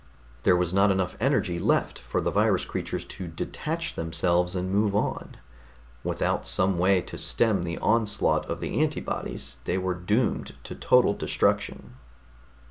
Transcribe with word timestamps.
There 0.41 0.55
was 0.57 0.73
not 0.73 0.89
enough 0.89 1.15
energy 1.19 1.59
left 1.59 1.99
for 1.99 2.21
the 2.21 2.31
virus 2.31 2.65
creatures 2.65 3.05
to 3.05 3.27
detach 3.27 3.93
themselves 3.93 4.55
and 4.55 4.73
move 4.73 4.95
on; 4.95 5.37
without 6.03 6.47
some 6.47 6.79
way 6.79 7.01
to 7.01 7.19
stem 7.19 7.61
the 7.61 7.77
onslaught 7.77 8.47
of 8.49 8.61
the 8.61 8.81
antibodies, 8.81 9.59
they 9.65 9.77
were 9.77 9.93
doomed 9.93 10.55
to 10.63 10.73
total 10.73 11.13
destruction. 11.13 11.97